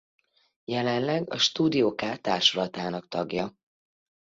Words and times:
Jelenleg 0.63 1.31
a 1.33 1.37
Studio 1.37 1.95
K 1.95 2.19
társulatának 2.21 3.07
tagja. 3.07 3.53